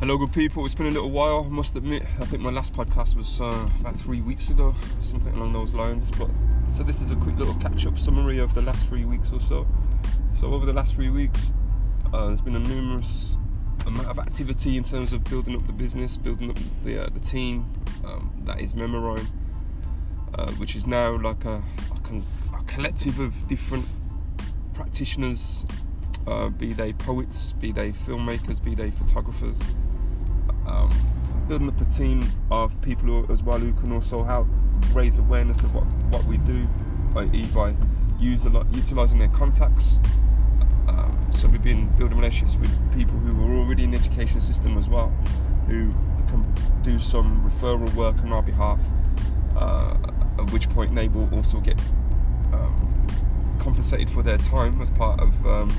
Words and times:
Hello, 0.00 0.16
good 0.16 0.32
people. 0.32 0.64
It's 0.64 0.76
been 0.76 0.86
a 0.86 0.92
little 0.92 1.10
while, 1.10 1.44
I 1.44 1.48
must 1.48 1.74
admit. 1.74 2.04
I 2.20 2.24
think 2.24 2.40
my 2.40 2.50
last 2.50 2.72
podcast 2.72 3.16
was 3.16 3.40
uh, 3.40 3.68
about 3.80 3.98
three 3.98 4.20
weeks 4.20 4.48
ago, 4.48 4.72
something 5.02 5.34
along 5.34 5.54
those 5.54 5.74
lines. 5.74 6.12
But 6.12 6.30
so 6.68 6.84
this 6.84 7.02
is 7.02 7.10
a 7.10 7.16
quick 7.16 7.36
little 7.36 7.56
catch-up 7.56 7.98
summary 7.98 8.38
of 8.38 8.54
the 8.54 8.62
last 8.62 8.86
three 8.86 9.04
weeks 9.04 9.32
or 9.32 9.40
so. 9.40 9.66
So 10.34 10.54
over 10.54 10.66
the 10.66 10.72
last 10.72 10.94
three 10.94 11.10
weeks, 11.10 11.52
uh, 12.12 12.28
there's 12.28 12.40
been 12.40 12.54
a 12.54 12.60
numerous 12.60 13.38
amount 13.86 14.06
of 14.06 14.20
activity 14.20 14.76
in 14.76 14.84
terms 14.84 15.12
of 15.12 15.24
building 15.24 15.56
up 15.56 15.66
the 15.66 15.72
business, 15.72 16.16
building 16.16 16.50
up 16.50 16.58
the 16.84 17.06
uh, 17.06 17.08
the 17.12 17.20
team. 17.20 17.68
Um, 18.04 18.32
that 18.44 18.60
is 18.60 18.74
Memorime, 18.74 19.26
uh, 20.34 20.52
which 20.52 20.76
is 20.76 20.86
now 20.86 21.20
like 21.20 21.44
a, 21.44 21.60
a, 21.92 22.00
con- 22.04 22.24
a 22.56 22.62
collective 22.66 23.18
of 23.18 23.48
different 23.48 23.84
practitioners, 24.74 25.66
uh, 26.28 26.50
be 26.50 26.72
they 26.72 26.92
poets, 26.92 27.50
be 27.54 27.72
they 27.72 27.90
filmmakers, 27.90 28.62
be 28.62 28.76
they 28.76 28.92
photographers 28.92 29.58
um, 30.68 30.90
building 31.48 31.68
up 31.68 31.80
a 31.80 31.84
team 31.86 32.22
of 32.50 32.78
people 32.82 33.30
as 33.32 33.42
well 33.42 33.58
who 33.58 33.72
can 33.74 33.92
also 33.92 34.22
help 34.22 34.46
raise 34.92 35.18
awareness 35.18 35.62
of 35.62 35.74
what, 35.74 35.84
what 36.10 36.24
we 36.24 36.38
do, 36.38 36.68
i.e. 37.16 37.46
by 37.54 37.74
use 38.20 38.44
a 38.44 38.50
lot, 38.50 38.66
utilizing 38.74 39.18
their 39.18 39.28
contacts. 39.28 39.98
Um, 40.88 41.26
so 41.30 41.48
we've 41.48 41.62
been 41.62 41.88
building 41.96 42.16
relationships 42.16 42.56
with 42.56 42.96
people 42.96 43.16
who 43.18 43.40
are 43.46 43.58
already 43.58 43.84
in 43.84 43.92
the 43.92 43.98
education 43.98 44.40
system 44.40 44.76
as 44.76 44.88
well, 44.88 45.08
who 45.66 45.92
can 46.28 46.46
do 46.82 46.98
some 46.98 47.48
referral 47.48 47.92
work 47.94 48.18
on 48.18 48.32
our 48.32 48.42
behalf. 48.42 48.78
Uh, 49.56 49.96
at 50.38 50.52
which 50.52 50.68
point 50.70 50.94
they 50.94 51.08
will 51.08 51.28
also 51.34 51.60
get 51.60 51.78
um, 52.52 53.06
compensated 53.58 54.08
for 54.08 54.22
their 54.22 54.38
time 54.38 54.80
as 54.80 54.90
part 54.90 55.18
of 55.20 55.46
um, 55.46 55.70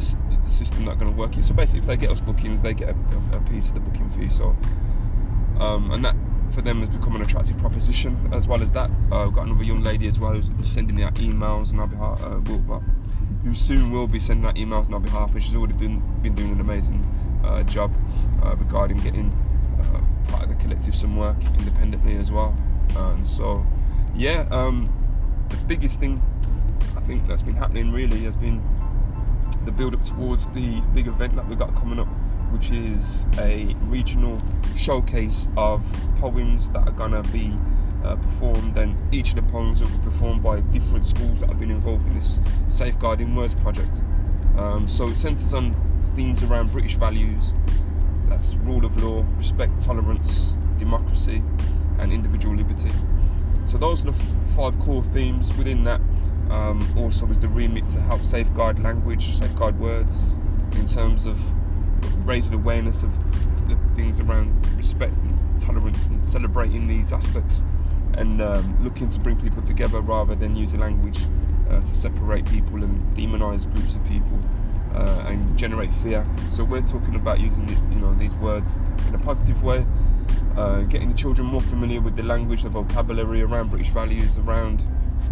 the, 0.00 0.36
the 0.44 0.50
system 0.50 0.84
not 0.84 0.98
going 0.98 1.10
to 1.10 1.16
work. 1.16 1.32
So 1.42 1.54
basically, 1.54 1.80
if 1.80 1.86
they 1.86 1.96
get 1.96 2.10
us 2.10 2.20
bookings, 2.20 2.60
they 2.60 2.74
get 2.74 2.90
a, 2.90 3.36
a 3.36 3.40
piece 3.50 3.68
of 3.68 3.74
the 3.74 3.80
booking 3.80 4.10
fee. 4.10 4.28
So, 4.28 4.56
um, 5.58 5.90
and 5.92 6.04
that 6.04 6.16
for 6.54 6.62
them 6.62 6.80
has 6.80 6.88
become 6.88 7.14
an 7.16 7.22
attractive 7.22 7.58
proposition. 7.58 8.16
As 8.32 8.48
well 8.48 8.62
as 8.62 8.70
that, 8.72 8.90
uh, 9.10 9.26
I've 9.26 9.32
got 9.32 9.46
another 9.46 9.64
young 9.64 9.82
lady 9.82 10.08
as 10.08 10.18
well 10.18 10.32
who's 10.32 10.68
sending 10.68 11.02
out 11.02 11.14
emails 11.14 11.70
and 11.70 11.80
on 11.80 11.80
our 11.80 11.86
behalf. 11.86 12.22
Uh, 12.22 12.40
will, 12.40 12.82
who 13.44 13.54
soon 13.54 13.90
will 13.90 14.06
be 14.06 14.20
sending 14.20 14.46
out 14.46 14.56
emails 14.56 14.86
on 14.86 14.94
our 14.94 15.00
behalf, 15.00 15.32
and 15.32 15.42
she's 15.42 15.54
already 15.54 15.72
been 15.74 16.34
doing 16.34 16.52
an 16.52 16.60
amazing 16.60 17.02
uh, 17.44 17.62
job 17.62 17.92
uh, 18.42 18.54
regarding 18.56 18.98
getting 18.98 19.32
uh, 19.80 20.30
part 20.30 20.44
of 20.44 20.48
the 20.50 20.54
collective 20.56 20.94
some 20.94 21.16
work 21.16 21.36
independently 21.58 22.16
as 22.16 22.30
well. 22.30 22.54
and 22.96 23.26
so, 23.26 23.64
yeah, 24.14 24.46
um, 24.50 24.92
the 25.48 25.56
biggest 25.66 25.98
thing 25.98 26.22
I 26.96 27.00
think 27.00 27.26
that's 27.26 27.42
been 27.42 27.56
happening 27.56 27.92
really 27.92 28.20
has 28.24 28.36
been 28.36 28.62
the 29.64 29.72
build 29.72 29.94
up 29.94 30.04
towards 30.04 30.48
the 30.50 30.80
big 30.94 31.06
event 31.06 31.36
that 31.36 31.46
we've 31.48 31.58
got 31.58 31.74
coming 31.74 31.98
up, 31.98 32.08
which 32.52 32.70
is 32.70 33.26
a 33.38 33.74
regional 33.82 34.40
showcase 34.76 35.48
of 35.56 35.82
poems 36.16 36.70
that 36.70 36.86
are 36.86 36.92
gonna 36.92 37.22
be 37.24 37.52
uh, 38.04 38.16
performed, 38.16 38.76
and 38.78 38.96
each 39.14 39.30
of 39.30 39.36
the 39.36 39.50
poems 39.50 39.80
will 39.80 39.88
be 39.88 39.98
performed 39.98 40.42
by 40.42 40.60
different 40.60 41.06
schools 41.06 41.40
that 41.40 41.48
have 41.48 41.60
been 41.60 41.70
involved 41.70 42.06
in 42.06 42.14
this 42.14 42.40
Safeguarding 42.68 43.34
Words 43.34 43.54
project. 43.54 44.00
Um, 44.56 44.88
so 44.88 45.08
it 45.08 45.16
centres 45.16 45.54
on 45.54 45.74
themes 46.16 46.42
around 46.42 46.72
British 46.72 46.96
values 46.96 47.54
that's 48.30 48.54
rule 48.54 48.84
of 48.84 49.02
law, 49.02 49.26
respect, 49.36 49.80
tolerance, 49.80 50.52
democracy, 50.78 51.42
and 51.98 52.12
individual 52.12 52.54
liberty. 52.54 52.90
So 53.66 53.76
those 53.76 54.02
are 54.02 54.12
the 54.12 54.18
f- 54.18 54.56
five 54.56 54.78
core 54.78 55.04
themes 55.04 55.48
within 55.58 55.82
that 55.84 56.00
um, 56.50 56.86
also 56.96 57.26
was 57.26 57.38
the 57.38 57.48
remit 57.48 57.88
to 57.90 58.00
help 58.00 58.22
safeguard 58.22 58.80
language, 58.80 59.38
safeguard 59.38 59.78
words, 59.78 60.36
in 60.76 60.86
terms 60.86 61.26
of 61.26 61.38
raising 62.26 62.54
awareness 62.54 63.02
of 63.02 63.16
the 63.68 63.76
things 63.94 64.20
around 64.20 64.54
respect 64.76 65.14
and 65.14 65.60
tolerance 65.60 66.08
and 66.08 66.22
celebrating 66.22 66.86
these 66.86 67.12
aspects 67.12 67.66
and 68.14 68.42
um, 68.42 68.82
looking 68.82 69.08
to 69.08 69.20
bring 69.20 69.40
people 69.40 69.62
together 69.62 70.00
rather 70.00 70.34
than 70.34 70.56
using 70.56 70.80
language 70.80 71.18
uh, 71.68 71.80
to 71.80 71.94
separate 71.94 72.44
people 72.46 72.82
and 72.82 73.16
demonize 73.16 73.72
groups 73.74 73.94
of 73.94 74.04
people 74.06 74.38
uh, 74.94 75.24
and 75.26 75.56
generate 75.56 75.92
fear. 75.94 76.26
So 76.48 76.64
we're 76.64 76.82
talking 76.82 77.14
about 77.14 77.40
using 77.40 77.66
the, 77.66 77.72
you 77.94 78.00
know 78.00 78.14
these 78.14 78.34
words 78.36 78.80
in 79.08 79.14
a 79.14 79.18
positive 79.18 79.62
way, 79.62 79.86
uh, 80.56 80.80
getting 80.82 81.08
the 81.08 81.16
children 81.16 81.46
more 81.46 81.60
familiar 81.60 82.00
with 82.00 82.16
the 82.16 82.24
language, 82.24 82.64
the 82.64 82.68
vocabulary 82.68 83.42
around 83.42 83.70
British 83.70 83.90
values, 83.90 84.36
around 84.38 84.82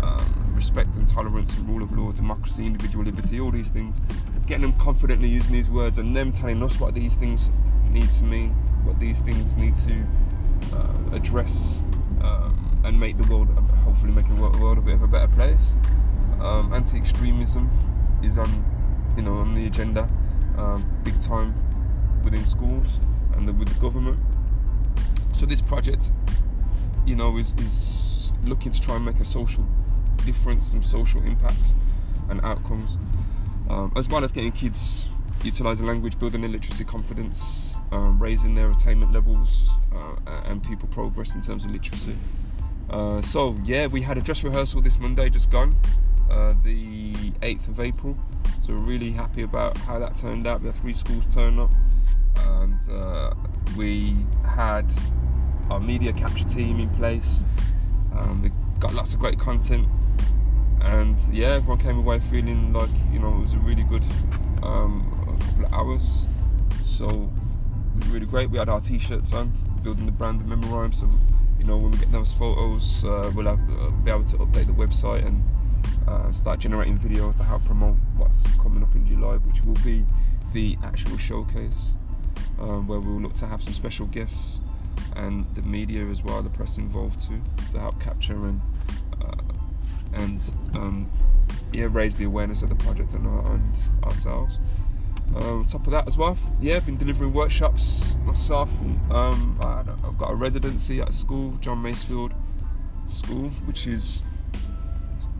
um, 0.00 0.47
respect 0.58 0.92
and 0.96 1.06
tolerance 1.06 1.56
and 1.56 1.68
rule 1.68 1.84
of 1.84 1.96
law, 1.96 2.10
democracy, 2.10 2.66
individual 2.66 3.04
liberty, 3.04 3.38
all 3.38 3.52
these 3.52 3.68
things. 3.68 4.00
Getting 4.48 4.62
them 4.62 4.72
confidently 4.72 5.28
using 5.28 5.52
these 5.52 5.70
words 5.70 5.98
and 5.98 6.16
them 6.16 6.32
telling 6.32 6.60
us 6.64 6.80
what 6.80 6.94
these 6.94 7.14
things 7.14 7.48
need 7.90 8.10
to 8.18 8.24
mean, 8.24 8.50
what 8.82 8.98
these 8.98 9.20
things 9.20 9.56
need 9.56 9.76
to 9.76 10.04
uh, 10.74 11.16
address 11.16 11.78
um, 12.22 12.82
and 12.84 12.98
make 12.98 13.16
the 13.16 13.24
world, 13.32 13.48
hopefully 13.84 14.10
make 14.10 14.26
the 14.26 14.34
world 14.34 14.78
a 14.78 14.80
bit 14.80 14.94
of 14.94 15.02
a 15.02 15.06
better 15.06 15.28
place. 15.28 15.76
Um, 16.40 16.72
anti-extremism 16.74 17.70
is 18.24 18.36
on, 18.36 18.50
you 19.16 19.22
know, 19.22 19.34
on 19.34 19.54
the 19.54 19.64
agenda, 19.66 20.08
um, 20.56 20.84
big 21.04 21.20
time 21.22 21.54
within 22.24 22.44
schools 22.46 22.98
and 23.34 23.46
the, 23.46 23.52
with 23.52 23.68
the 23.68 23.80
government. 23.80 24.18
So 25.32 25.46
this 25.46 25.62
project, 25.62 26.10
you 27.06 27.14
know, 27.14 27.36
is, 27.36 27.54
is 27.58 28.32
looking 28.42 28.72
to 28.72 28.80
try 28.80 28.96
and 28.96 29.04
make 29.04 29.20
a 29.20 29.24
social 29.24 29.64
difference, 30.18 30.66
some 30.66 30.82
social 30.82 31.22
impacts 31.22 31.74
and 32.28 32.40
outcomes, 32.42 32.98
um, 33.70 33.92
as 33.96 34.08
well 34.08 34.24
as 34.24 34.32
getting 34.32 34.52
kids 34.52 35.06
utilising 35.44 35.86
language, 35.86 36.18
building 36.18 36.40
their 36.40 36.50
literacy 36.50 36.84
confidence, 36.84 37.76
um, 37.92 38.18
raising 38.20 38.54
their 38.54 38.70
attainment 38.70 39.12
levels, 39.12 39.68
uh, 39.94 40.42
and 40.44 40.62
people 40.62 40.88
progress 40.88 41.34
in 41.34 41.42
terms 41.42 41.64
of 41.64 41.70
literacy. 41.70 42.16
Uh, 42.90 43.20
so 43.20 43.56
yeah, 43.64 43.86
we 43.86 44.00
had 44.00 44.18
a 44.18 44.20
dress 44.20 44.42
rehearsal 44.42 44.80
this 44.80 44.98
Monday, 44.98 45.28
just 45.28 45.50
gone, 45.50 45.74
uh, 46.30 46.54
the 46.64 47.12
8th 47.42 47.68
of 47.68 47.80
April. 47.80 48.18
So 48.62 48.74
we're 48.74 48.80
really 48.80 49.10
happy 49.10 49.42
about 49.42 49.76
how 49.78 49.98
that 49.98 50.16
turned 50.16 50.46
out. 50.46 50.62
Had 50.62 50.74
three 50.74 50.92
schools 50.92 51.26
turn 51.28 51.58
up, 51.58 51.72
and 52.36 52.78
uh, 52.90 53.34
we 53.76 54.16
had 54.46 54.90
our 55.70 55.80
media 55.80 56.12
capture 56.12 56.44
team 56.44 56.80
in 56.80 56.88
place. 56.90 57.44
Um, 58.14 58.42
we 58.42 58.50
got 58.80 58.94
lots 58.94 59.14
of 59.14 59.20
great 59.20 59.38
content 59.38 59.88
and 60.82 61.18
yeah, 61.32 61.48
everyone 61.48 61.78
came 61.78 61.98
away 61.98 62.18
feeling 62.18 62.72
like 62.72 62.90
you 63.12 63.18
know 63.18 63.34
it 63.36 63.40
was 63.40 63.54
a 63.54 63.58
really 63.58 63.84
good 63.84 64.04
um, 64.62 65.10
couple 65.40 65.64
of 65.64 65.72
hours. 65.72 66.26
So 66.86 67.08
it 67.08 68.04
was 68.04 68.08
really 68.08 68.26
great. 68.26 68.50
We 68.50 68.58
had 68.58 68.68
our 68.68 68.80
t-shirts 68.80 69.32
on, 69.32 69.52
building 69.82 70.06
the 70.06 70.12
brand 70.12 70.40
of 70.40 70.46
Memorime. 70.46 70.94
So 70.94 71.08
you 71.58 71.66
know 71.66 71.76
when 71.76 71.90
we 71.90 71.98
get 71.98 72.12
those 72.12 72.32
photos, 72.32 73.04
uh, 73.04 73.30
we'll 73.34 73.46
have, 73.46 73.60
uh, 73.70 73.90
be 73.90 74.10
able 74.10 74.24
to 74.24 74.36
update 74.38 74.66
the 74.66 74.72
website 74.72 75.26
and 75.26 75.42
uh, 76.06 76.32
start 76.32 76.60
generating 76.60 76.98
videos 76.98 77.36
to 77.36 77.42
help 77.42 77.64
promote 77.64 77.96
what's 78.16 78.42
coming 78.58 78.82
up 78.82 78.94
in 78.94 79.06
July, 79.06 79.36
which 79.36 79.62
will 79.64 79.74
be 79.84 80.04
the 80.52 80.78
actual 80.82 81.16
showcase, 81.18 81.94
um, 82.60 82.86
where 82.86 83.00
we'll 83.00 83.20
look 83.20 83.34
to 83.34 83.46
have 83.46 83.62
some 83.62 83.72
special 83.72 84.06
guests 84.06 84.60
and 85.16 85.46
the 85.54 85.62
media 85.62 86.06
as 86.06 86.22
well, 86.22 86.42
the 86.42 86.50
press 86.50 86.78
involved 86.78 87.20
too, 87.20 87.40
to 87.70 87.78
help 87.78 88.00
capture 88.00 88.46
and 88.46 88.60
and 90.14 90.54
um, 90.74 91.10
yeah, 91.72 91.88
raise 91.90 92.14
the 92.14 92.24
awareness 92.24 92.62
of 92.62 92.68
the 92.68 92.74
project 92.76 93.12
and, 93.14 93.26
our, 93.26 93.54
and 93.54 93.76
ourselves. 94.04 94.58
Um, 95.36 95.60
on 95.60 95.66
top 95.66 95.86
of 95.86 95.92
that 95.92 96.08
as 96.08 96.16
well, 96.16 96.38
yeah, 96.60 96.76
I've 96.76 96.86
been 96.86 96.96
delivering 96.96 97.32
workshops 97.32 98.14
myself. 98.24 98.70
And, 98.80 99.12
um, 99.12 99.58
I, 99.60 99.84
have 100.06 100.16
got 100.16 100.30
a 100.30 100.34
residency 100.34 101.00
at 101.00 101.12
school, 101.12 101.52
John 101.60 101.82
Masefield 101.82 102.32
School, 103.08 103.50
which 103.66 103.86
is 103.86 104.22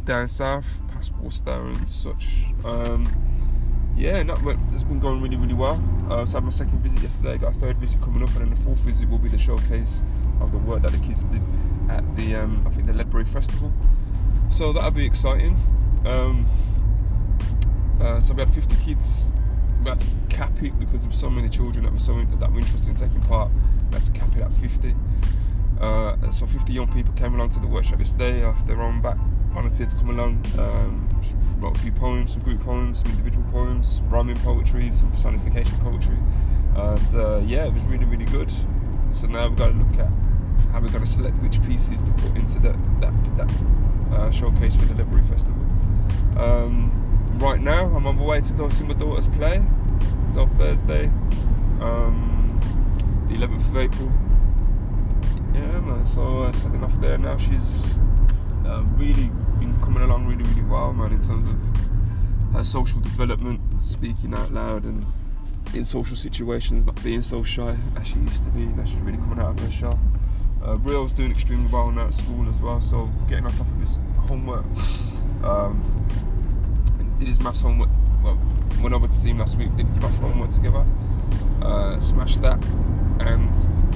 down 0.05 0.29
south, 0.29 0.79
past 0.93 1.15
Worcester 1.17 1.51
and 1.51 1.89
such. 1.89 2.27
Um, 2.65 3.07
yeah, 3.97 4.23
that 4.23 4.43
went, 4.43 4.61
it's 4.73 4.85
been 4.85 5.01
going 5.01 5.21
really, 5.21 5.37
really 5.37 5.55
well. 5.55 5.83
Uh, 6.09 6.25
so 6.25 6.33
I 6.33 6.37
had 6.37 6.45
my 6.45 6.51
second 6.51 6.81
visit 6.81 7.03
yesterday, 7.03 7.39
got 7.39 7.55
a 7.55 7.59
third 7.59 7.79
visit 7.79 8.01
coming 8.01 8.23
up, 8.23 8.29
and 8.37 8.43
then 8.43 8.51
the 8.51 8.57
fourth 8.57 8.79
visit 8.81 9.09
will 9.09 9.19
be 9.19 9.29
the 9.29 9.39
showcase 9.39 10.03
of 10.41 10.53
the 10.53 10.59
work 10.59 10.83
that 10.83 10.93
the 10.93 10.99
kids 10.99 11.25
did 11.25 11.43
at 11.91 12.05
the, 12.17 12.37
um, 12.37 12.65
I 12.67 12.71
think, 12.71 12.87
the 12.87 12.93
Ledbury 12.93 13.25
Festival 13.25 13.73
so 14.51 14.73
that'll 14.73 14.91
be 14.91 15.07
exciting. 15.07 15.57
Um, 16.07 16.47
uh, 18.01 18.21
so 18.21 18.35
we 18.35 18.41
had 18.41 18.53
50 18.53 18.77
kids. 18.85 19.33
We 19.83 19.91
had 19.91 19.99
to 20.01 20.07
cap 20.29 20.63
it 20.63 20.79
because 20.79 21.03
there 21.03 21.11
were 21.11 21.17
so 21.17 21.31
many 21.31 21.49
children 21.49 21.85
that 21.85 21.93
were 21.93 21.99
so 21.99 22.15
that 22.15 22.53
were 22.53 22.59
interested 22.59 22.89
in 22.89 22.97
taking 22.97 23.21
part. 23.23 23.51
We 23.91 23.95
had 23.97 24.05
to 24.05 24.11
cap 24.13 24.37
it 24.37 24.43
at 24.43 24.53
50. 24.55 24.95
Uh, 25.81 26.31
so 26.31 26.47
50 26.47 26.73
young 26.73 26.93
people 26.93 27.13
came 27.15 27.35
along 27.35 27.51
to 27.51 27.61
the 27.61 27.67
workshop 27.67 28.01
yesterday 28.01 28.45
off 28.45 28.67
their 28.67 28.77
back, 28.77 29.17
volunteered 29.53 29.91
to 29.91 29.97
come 29.97 30.11
along. 30.11 30.45
Um, 30.59 31.09
wrote 31.61 31.77
a 31.77 31.81
few 31.81 31.93
poems, 31.93 32.33
some 32.33 32.41
group 32.41 32.61
poems, 32.61 33.01
some 33.01 33.11
individual 33.11 33.45
poems, 33.51 34.01
rhyming 34.05 34.37
poetry, 34.37 34.91
some 34.93 35.11
personification 35.11 35.77
poetry, 35.79 36.17
and 36.77 37.15
uh, 37.15 37.41
yeah, 37.45 37.67
it 37.67 37.73
was 37.73 37.83
really 37.85 38.05
really 38.05 38.25
good. 38.27 38.53
So 39.11 39.27
now 39.27 39.49
we've 39.49 39.59
got 39.59 39.69
to 39.69 39.75
look 39.75 39.99
at 39.99 40.11
how 40.73 40.81
we're 40.81 40.89
going 40.89 41.05
to 41.05 41.07
select 41.07 41.37
which 41.39 41.63
pieces 41.63 42.03
to 42.03 42.11
put 42.13 42.37
into 42.37 42.59
the, 42.59 42.77
that 43.01 43.37
that 43.37 43.49
uh, 44.13 44.31
showcase 44.31 44.75
for 44.77 44.85
the 44.87 44.95
Ledbury 44.95 45.23
Festival. 45.25 45.63
Um, 46.39 46.93
right 47.39 47.61
now, 47.61 47.85
I'm 47.87 48.07
on 48.07 48.17
my 48.17 48.23
way 48.23 48.41
to 48.41 48.53
go 48.53 48.69
see 48.69 48.85
my 48.85 48.95
daughters 48.95 49.29
play. 49.29 49.63
So 50.35 50.47
Thursday, 50.59 51.07
um, 51.81 52.61
the 53.29 53.35
11th 53.35 53.69
of 53.71 53.77
April. 53.77 54.13
Yeah, 55.55 55.81
man. 55.81 56.07
So 56.07 56.43
uh, 56.43 56.53
setting 56.53 56.85
off 56.85 57.01
there 57.01 57.19
now. 57.19 57.37
She's 57.39 57.99
uh, 58.65 58.83
really 58.97 59.31
been 59.59 59.75
coming 59.81 60.03
along 60.03 60.27
really, 60.27 60.45
really 60.51 60.63
well, 60.63 60.93
man. 60.93 61.13
In 61.13 61.21
terms 61.21 61.47
of 61.47 61.57
her 62.53 62.65
social 62.65 63.01
development, 63.01 63.61
speaking 63.81 64.35
out 64.35 64.53
loud, 64.53 64.85
and 64.85 65.05
in 65.75 65.85
social 65.85 66.17
situations, 66.17 66.87
not 66.87 67.03
being 67.03 67.23
so 67.23 67.43
shy 67.43 67.77
as 67.97 68.07
she 68.07 68.19
used 68.19 68.45
to 68.45 68.51
be. 68.51 68.67
Now 68.67 68.85
she's 68.85 69.01
really 69.01 69.19
coming 69.19 69.39
out 69.39 69.59
of 69.59 69.61
her 69.61 69.71
shell. 69.71 69.99
Uh, 70.65 70.77
Real's 70.79 71.13
doing 71.13 71.31
extremely 71.31 71.71
well 71.71 71.91
now 71.91 72.07
at 72.07 72.15
school 72.15 72.49
as 72.49 72.61
well, 72.61 72.81
so 72.81 73.09
getting 73.29 73.45
on 73.45 73.53
top 73.53 73.67
of 73.67 73.81
his 73.81 73.99
homework. 74.27 74.65
Um, 75.45 75.83
did 77.19 77.29
his 77.29 77.41
maths 77.41 77.61
homework. 77.61 77.91
Well, 78.23 78.39
went 78.83 78.95
over 78.95 79.07
to 79.07 79.13
see 79.13 79.31
him 79.31 79.39
last 79.39 79.57
week. 79.57 79.75
Did 79.77 79.87
his 79.87 79.99
maths 79.99 80.17
homework 80.17 80.51
together. 80.51 80.85
Uh, 81.63 81.99
smashed 81.99 82.43
that, 82.43 82.63
and 83.21 83.51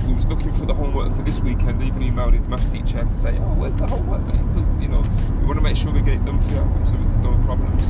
we 0.06 0.14
was 0.14 0.26
looking 0.26 0.52
for 0.52 0.66
the 0.66 0.74
homework 0.74 1.14
for 1.14 1.22
this 1.22 1.40
weekend. 1.40 1.82
Even 1.82 2.02
emailed 2.02 2.32
his 2.32 2.46
maths 2.46 2.70
teacher 2.72 3.02
to 3.02 3.16
say, 3.16 3.36
"Oh, 3.38 3.54
where's 3.54 3.76
the 3.76 3.86
homework, 3.86 4.24
Because 4.26 4.82
you 4.82 4.88
know 4.88 5.02
we 5.40 5.46
want 5.46 5.58
to 5.58 5.62
make 5.62 5.76
sure 5.76 5.92
we 5.92 6.00
get 6.00 6.14
it 6.14 6.24
done 6.24 6.40
for 6.42 6.54
you, 6.54 6.84
so 6.84 6.92
there's 6.92 7.18
no 7.18 7.32
problems." 7.44 7.82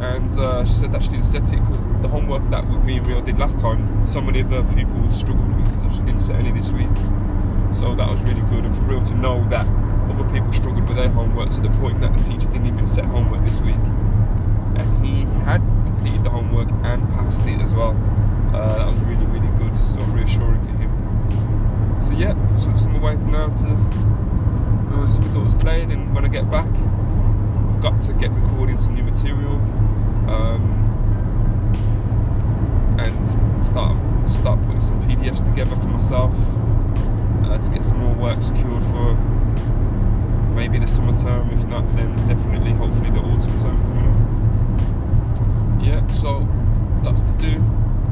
And 0.00 0.30
uh, 0.38 0.64
she 0.66 0.74
said 0.74 0.92
that 0.92 1.02
she 1.02 1.08
didn't 1.08 1.24
set 1.24 1.52
it 1.52 1.60
because 1.60 1.86
the 2.02 2.08
homework 2.08 2.48
that 2.50 2.68
me 2.84 2.98
and 2.98 3.06
Real 3.06 3.22
did 3.22 3.38
last 3.38 3.58
time, 3.58 4.02
so 4.02 4.20
many 4.20 4.40
of 4.40 4.48
pupils 4.48 5.18
struggled 5.18 5.56
with, 5.56 5.74
so 5.78 5.90
she 5.96 6.02
didn't 6.04 6.20
set 6.20 6.36
any 6.36 6.52
this 6.52 6.70
week. 6.70 6.88
So 7.78 7.94
that 7.94 8.08
was 8.08 8.18
really 8.22 8.40
good, 8.48 8.64
and 8.64 8.74
for 8.74 8.82
Real 8.82 9.02
to 9.02 9.14
know 9.14 9.44
that 9.50 9.66
other 10.08 10.24
people 10.32 10.50
struggled 10.50 10.88
with 10.88 10.96
their 10.96 11.10
homework 11.10 11.50
to 11.50 11.60
the 11.60 11.68
point 11.76 12.00
that 12.00 12.16
the 12.16 12.22
teacher 12.22 12.46
didn't 12.46 12.66
even 12.68 12.86
set 12.86 13.04
homework 13.04 13.44
this 13.44 13.60
week 13.60 13.76
and 14.78 15.04
he 15.04 15.24
had 15.44 15.60
completed 15.84 16.24
the 16.24 16.30
homework 16.30 16.70
and 16.70 17.06
passed 17.10 17.44
it 17.44 17.60
as 17.60 17.74
well. 17.74 17.90
Uh, 18.54 18.78
that 18.78 18.86
was 18.86 18.98
really, 19.00 19.26
really 19.26 19.58
good, 19.58 19.76
so 19.92 20.00
reassuring 20.12 20.62
for 20.64 20.72
him. 20.72 22.02
So 22.02 22.12
yeah, 22.12 22.32
so 22.56 22.70
I'm 22.70 23.02
waiting 23.02 23.30
now 23.30 23.48
to 23.48 23.68
uh, 24.94 25.06
see 25.06 25.20
my 25.20 25.34
daughter's 25.34 25.54
playing, 25.54 25.92
and 25.92 26.14
when 26.14 26.24
I 26.24 26.28
get 26.28 26.50
back, 26.50 26.68
I've 26.68 27.82
got 27.82 28.00
to 28.02 28.14
get 28.14 28.30
recording 28.30 28.78
some 28.78 28.94
new 28.94 29.02
material 29.02 29.56
um, 30.32 30.62
and 32.98 33.62
start 33.62 33.96
start 34.26 34.62
putting 34.62 34.80
some 34.80 34.98
PDFs 35.02 35.44
together 35.44 35.76
for 35.76 35.88
myself 35.88 36.32
uh, 37.46 37.58
to 37.58 37.70
get 37.70 37.84
some 37.84 37.98
more 37.98 38.14
work 38.14 38.42
secured 38.42 38.82
for 38.84 39.14
maybe 40.54 40.78
the 40.78 40.86
summer 40.86 41.16
term. 41.18 41.50
If 41.50 41.64
not, 41.66 41.86
then 41.94 42.14
definitely, 42.28 42.72
hopefully, 42.72 43.10
the 43.10 43.20
autumn 43.20 43.58
term 43.58 43.80
coming 43.82 44.06
up. 44.10 45.82
Yeah 45.84 46.06
so 46.16 46.48
lots 47.02 47.22
to 47.22 47.32
do. 47.32 47.62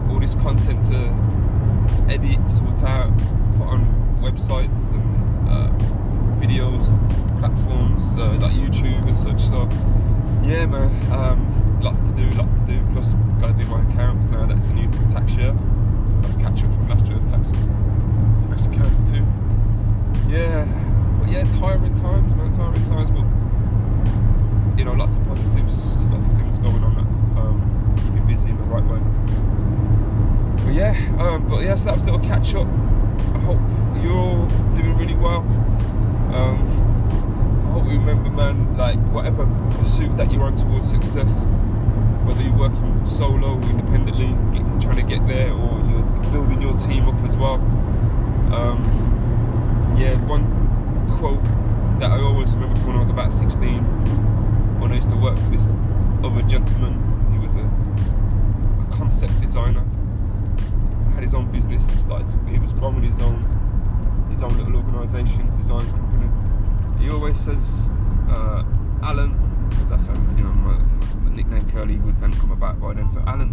All 0.08 0.20
this 0.20 0.34
content 0.36 0.84
to, 0.84 0.92
to 0.92 2.00
edit 2.08 2.38
sort 2.50 2.82
out 2.84 3.16
put 3.58 3.66
on 3.66 3.84
websites 4.20 4.90
and 4.92 5.48
uh, 5.48 5.70
videos 6.40 6.86
platforms 7.40 8.16
uh, 8.16 8.38
like 8.40 8.52
youtube 8.52 9.06
and 9.06 9.16
such 9.16 9.40
so 9.40 9.68
yeah 10.42 10.66
man 10.66 10.88
um, 11.12 11.80
lots 11.80 12.00
to 12.00 12.12
do 12.12 12.28
lots 12.30 12.52
to 12.52 12.60
do. 12.66 12.86
Plus 12.92 13.14
gotta 13.40 13.54
do 13.54 13.66
my 13.66 13.82
accounts 13.90 14.26
now 14.26 14.46
that's 14.46 14.64
the 14.64 14.72
new 14.72 14.90
tax 15.08 15.32
year. 15.32 15.54
So 16.06 16.14
gotta 16.22 16.40
catch 16.40 16.64
up 16.64 16.72
from 16.74 16.88
last 16.88 17.06
year's 17.06 17.24
tax 17.24 17.50
too 18.58 19.24
yeah 20.28 20.64
but 21.18 21.28
yeah 21.28 21.44
tiring 21.58 21.94
times 21.94 22.34
man 22.34 22.52
tiring 22.52 22.84
times 22.84 23.10
but 23.10 23.24
you 24.78 24.84
know 24.84 24.92
lots 24.92 25.16
of 25.16 25.24
positives 25.24 25.96
lots 26.06 26.26
of 26.26 26.36
things 26.36 26.58
going 26.58 26.82
on 26.82 26.94
um, 27.36 27.94
keep 27.96 28.14
you 28.14 28.20
busy 28.22 28.50
in 28.50 28.56
the 28.56 28.64
right 28.64 28.84
way. 28.84 29.00
But 30.64 30.74
yeah, 30.74 30.94
um, 31.18 31.46
but 31.48 31.62
yeah, 31.62 31.74
so 31.74 31.86
that 31.86 31.94
was 31.94 32.02
a 32.02 32.06
little 32.06 32.20
catch 32.20 32.54
up. 32.54 32.66
I 33.34 33.38
hope 33.40 33.60
you're 34.02 34.12
all 34.12 34.46
doing 34.74 34.96
really 34.96 35.14
well. 35.14 35.40
Um, 36.34 36.58
I 37.66 37.72
hope 37.72 37.84
you 37.84 37.98
remember, 37.98 38.30
man, 38.30 38.76
like 38.76 38.98
whatever 39.10 39.46
pursuit 39.78 40.16
that 40.16 40.30
you're 40.32 40.44
on 40.44 40.54
towards 40.54 40.88
success, 40.88 41.46
whether 42.24 42.42
you're 42.42 42.56
working 42.56 43.06
solo 43.06 43.60
independently, 43.60 44.28
get, 44.52 44.80
trying 44.80 44.96
to 44.96 45.02
get 45.02 45.26
there, 45.26 45.52
or 45.52 45.80
you're 45.90 46.32
building 46.32 46.62
your 46.62 46.76
team 46.78 47.08
up 47.08 47.20
as 47.28 47.36
well. 47.36 47.58
Um, 48.54 48.84
yeah, 49.98 50.14
one 50.28 50.44
quote 51.18 51.42
that 51.98 52.12
I 52.12 52.20
always 52.20 52.54
remember 52.54 52.76
from 52.76 52.86
when 52.86 52.96
I 52.96 53.00
was 53.00 53.08
about 53.08 53.32
16, 53.32 53.82
when 54.78 54.92
I 54.92 54.94
used 54.94 55.10
to 55.10 55.16
work 55.16 55.36
for 55.36 55.50
this 55.50 55.72
other 56.22 56.40
gentleman 56.42 56.94
He 57.32 57.38
was 57.40 57.56
a, 57.56 57.64
a 57.64 58.96
concept 58.96 59.40
designer. 59.40 59.84
Had 61.14 61.24
his 61.24 61.34
own 61.34 61.50
business. 61.50 61.84
Started 62.00 62.28
to, 62.28 62.38
he 62.48 62.60
was 62.60 62.72
growing 62.72 63.02
his 63.02 63.20
own 63.20 63.42
his 64.30 64.40
own 64.40 64.56
little 64.56 64.76
organisation, 64.76 65.46
design 65.56 65.84
company. 65.90 66.30
He 67.02 67.10
always 67.10 67.38
says, 67.38 67.88
uh, 68.28 68.62
Alan, 69.02 69.34
because 69.68 69.88
that's 69.90 70.06
how 70.06 70.14
you 70.36 70.44
know 70.44 70.54
my, 70.62 70.76
my 71.24 71.34
nickname 71.34 71.68
Curly 71.70 71.96
would 71.96 72.20
then 72.20 72.32
come 72.34 72.52
about 72.52 72.80
by 72.80 72.94
then. 72.94 73.10
So 73.10 73.20
Alan, 73.26 73.52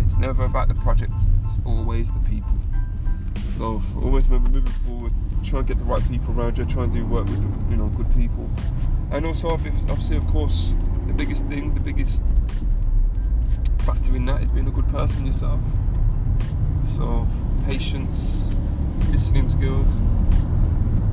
it's 0.00 0.18
never 0.18 0.44
about 0.44 0.68
the 0.68 0.74
project. 0.74 1.14
It's 1.46 1.56
always 1.64 2.10
the 2.10 2.20
people. 2.20 2.54
So 3.56 3.82
always 4.02 4.28
remember 4.28 4.50
moving 4.50 4.72
forward, 4.86 5.12
try 5.42 5.60
and 5.60 5.68
get 5.68 5.78
the 5.78 5.84
right 5.84 6.06
people 6.10 6.38
around 6.38 6.58
you, 6.58 6.64
try 6.66 6.84
and 6.84 6.92
do 6.92 7.06
work 7.06 7.24
with 7.24 7.70
you 7.70 7.76
know 7.76 7.86
good 7.88 8.12
people, 8.14 8.50
and 9.10 9.24
also 9.24 9.48
obviously 9.48 10.16
of 10.16 10.26
course 10.26 10.74
the 11.06 11.14
biggest 11.14 11.46
thing, 11.46 11.72
the 11.72 11.80
biggest 11.80 12.22
factor 13.78 14.14
in 14.14 14.26
that 14.26 14.42
is 14.42 14.50
being 14.50 14.66
a 14.68 14.70
good 14.70 14.88
person 14.88 15.24
yourself. 15.24 15.60
So, 16.86 17.26
patience, 17.66 18.60
listening 19.10 19.48
skills, 19.48 20.00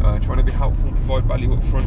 uh, 0.03 0.19
trying 0.19 0.39
to 0.39 0.43
be 0.43 0.51
helpful 0.51 0.89
and 0.89 0.97
provide 0.97 1.23
value 1.25 1.53
up 1.53 1.63
front. 1.65 1.85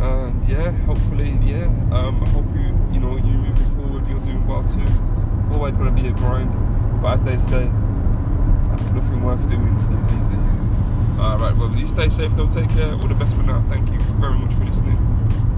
And 0.00 0.44
yeah, 0.44 0.72
hopefully, 0.86 1.38
yeah, 1.42 1.66
um, 1.92 2.22
I 2.24 2.28
hope 2.30 2.46
you, 2.54 2.94
you 2.94 3.00
know, 3.00 3.16
you 3.16 3.32
moving 3.32 3.76
forward, 3.76 4.08
you're 4.08 4.20
doing 4.20 4.46
well 4.46 4.64
too. 4.64 4.80
It's 4.80 5.20
always 5.54 5.76
going 5.76 5.94
to 5.94 6.02
be 6.02 6.08
a 6.08 6.12
grind, 6.12 6.50
but 7.00 7.14
as 7.14 7.22
they 7.22 7.38
say, 7.38 7.70
nothing 8.92 9.22
worth 9.22 9.42
doing 9.48 9.76
is 9.96 10.04
easy. 10.04 10.38
Alright, 11.18 11.56
well, 11.56 11.74
you 11.74 11.86
stay 11.86 12.08
safe 12.08 12.32
though, 12.36 12.46
take 12.46 12.70
care, 12.70 12.92
all 12.92 13.08
the 13.08 13.14
best 13.14 13.34
for 13.34 13.42
now. 13.42 13.64
Thank 13.68 13.90
you 13.90 13.98
very 14.20 14.38
much 14.38 14.54
for 14.54 14.64
listening. 14.64 15.57